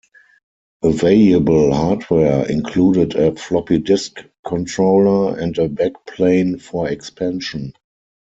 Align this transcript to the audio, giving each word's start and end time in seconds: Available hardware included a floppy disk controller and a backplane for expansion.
Available 0.81 1.71
hardware 1.75 2.49
included 2.49 3.13
a 3.13 3.35
floppy 3.35 3.77
disk 3.77 4.19
controller 4.43 5.37
and 5.37 5.55
a 5.59 5.69
backplane 5.69 6.59
for 6.59 6.89
expansion. 6.89 7.71